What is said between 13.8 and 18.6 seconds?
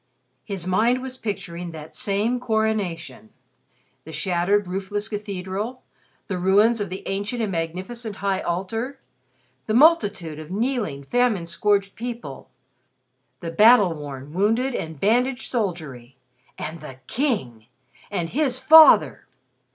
worn, wounded and bandaged soldiery! And the King! And his